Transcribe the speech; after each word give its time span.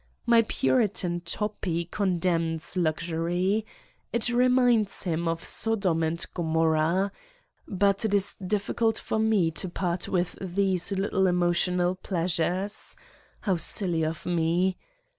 My 0.25 0.41
Puritan 0.41 1.19
Toppi 1.21 1.85
condemns 1.85 2.75
luxury. 2.75 3.67
It 4.11 4.29
reminds 4.29 5.03
him 5.03 5.27
of 5.27 5.43
Sodom 5.43 6.01
and 6.01 6.17
Gommorah. 6.33 7.11
But 7.67 8.03
it 8.03 8.13
is 8.15 8.35
difficult 8.43 8.97
for 8.97 9.19
me 9.19 9.51
to 9.51 9.69
part 9.69 10.07
with 10.07 10.39
these 10.41 10.91
little 10.91 11.27
emotional 11.27 11.93
pleasures. 11.93 12.95
How 13.41 13.57
silly 13.57 14.03
of 14.03 14.25
me 14.25 14.75